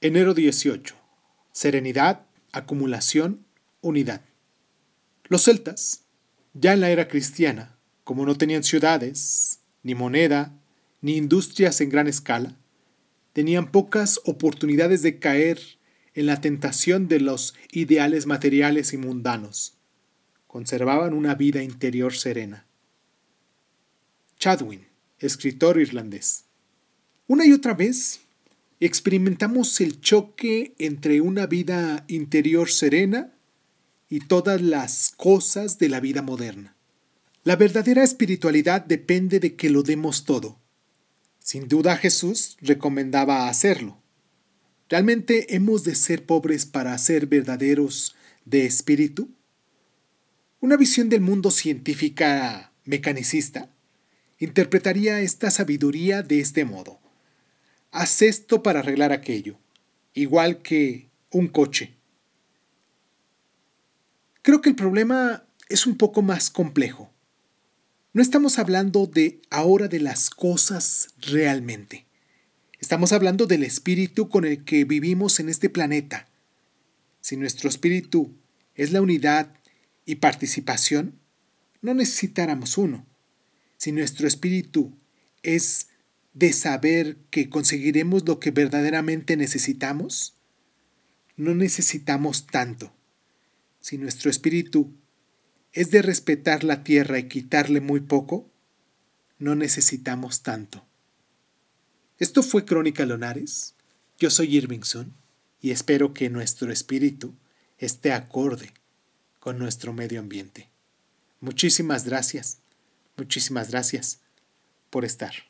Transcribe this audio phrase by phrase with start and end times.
[0.00, 0.94] Enero 18.
[1.50, 3.44] Serenidad, acumulación,
[3.80, 4.22] unidad.
[5.24, 6.04] Los celtas,
[6.54, 10.56] ya en la era cristiana, como no tenían ciudades, ni moneda,
[11.00, 12.54] ni industrias en gran escala,
[13.32, 15.58] tenían pocas oportunidades de caer
[16.14, 19.78] en la tentación de los ideales materiales y mundanos.
[20.46, 22.66] Conservaban una vida interior serena.
[24.38, 24.86] Chadwin,
[25.18, 26.44] escritor irlandés.
[27.26, 28.20] Una y otra vez
[28.80, 33.34] experimentamos el choque entre una vida interior serena
[34.08, 36.76] y todas las cosas de la vida moderna.
[37.44, 40.58] La verdadera espiritualidad depende de que lo demos todo.
[41.38, 44.02] Sin duda Jesús recomendaba hacerlo.
[44.88, 49.30] ¿Realmente hemos de ser pobres para ser verdaderos de espíritu?
[50.60, 53.70] Una visión del mundo científica mecanicista
[54.38, 57.00] interpretaría esta sabiduría de este modo.
[57.98, 59.58] Haz esto para arreglar aquello,
[60.14, 61.96] igual que un coche.
[64.40, 67.12] Creo que el problema es un poco más complejo.
[68.12, 72.06] No estamos hablando de ahora de las cosas realmente.
[72.78, 76.28] Estamos hablando del espíritu con el que vivimos en este planeta.
[77.20, 78.32] Si nuestro espíritu
[78.76, 79.52] es la unidad
[80.06, 81.18] y participación,
[81.82, 83.04] no necesitáramos uno.
[83.76, 84.96] Si nuestro espíritu
[85.42, 85.88] es
[86.38, 90.34] de saber que conseguiremos lo que verdaderamente necesitamos?
[91.36, 92.92] No necesitamos tanto.
[93.80, 94.92] Si nuestro espíritu
[95.72, 98.50] es de respetar la tierra y quitarle muy poco,
[99.38, 100.84] no necesitamos tanto.
[102.18, 103.74] Esto fue Crónica Lonares.
[104.18, 105.14] Yo soy Irvingson
[105.60, 107.34] y espero que nuestro espíritu
[107.78, 108.72] esté acorde
[109.40, 110.68] con nuestro medio ambiente.
[111.40, 112.58] Muchísimas gracias,
[113.16, 114.20] muchísimas gracias
[114.90, 115.47] por estar.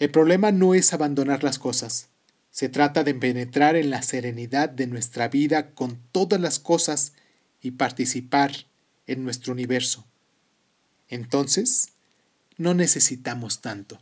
[0.00, 2.08] El problema no es abandonar las cosas.
[2.50, 7.12] Se trata de penetrar en la serenidad de nuestra vida con todas las cosas
[7.60, 8.50] y participar
[9.06, 10.06] en nuestro universo.
[11.08, 11.90] Entonces,
[12.56, 14.00] no necesitamos tanto.